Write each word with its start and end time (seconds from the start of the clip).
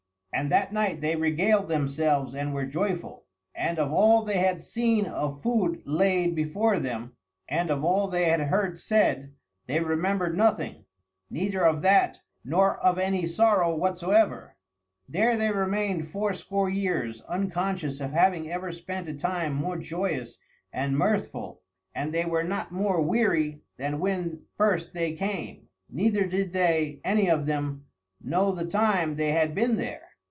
And 0.33 0.49
that 0.49 0.71
night 0.71 1.01
they 1.01 1.17
regaled 1.17 1.67
themselves 1.67 2.33
and 2.33 2.53
were 2.53 2.65
joyful. 2.65 3.25
And 3.53 3.77
of 3.77 3.91
all 3.91 4.23
they 4.23 4.37
had 4.39 4.61
seen 4.61 5.05
of 5.05 5.43
food 5.43 5.81
laid 5.85 6.35
before 6.35 6.79
them, 6.79 7.17
and 7.49 7.69
of 7.69 7.83
all 7.83 8.07
they 8.07 8.25
had 8.29 8.39
heard 8.39 8.79
said, 8.79 9.33
they 9.67 9.81
remembered 9.81 10.37
nothing; 10.37 10.85
neither 11.29 11.65
of 11.65 11.81
that, 11.81 12.21
nor 12.45 12.77
of 12.79 12.97
any 12.97 13.27
sorrow 13.27 13.75
whatsoever. 13.75 14.55
There 15.07 15.35
they 15.35 15.51
remained 15.51 16.07
fourscore 16.07 16.69
years, 16.69 17.21
unconscious 17.23 17.99
of 17.99 18.13
having 18.13 18.49
ever 18.49 18.71
spent 18.71 19.09
a 19.09 19.13
time 19.13 19.53
more 19.53 19.77
joyous 19.77 20.37
and 20.71 20.97
mirthful. 20.97 21.61
And 21.93 22.11
they 22.13 22.23
were 22.25 22.43
not 22.45 22.71
more 22.71 23.01
weary 23.01 23.63
than 23.77 23.99
when 23.99 24.43
first 24.55 24.93
they 24.93 25.11
came, 25.13 25.67
neither 25.89 26.25
did 26.25 26.53
they, 26.53 27.01
any 27.03 27.29
of 27.29 27.45
them, 27.47 27.85
know 28.23 28.53
the 28.53 28.65
time 28.65 29.17
they 29.17 29.33
had 29.33 29.53
been 29.53 29.75
there. 29.75 30.07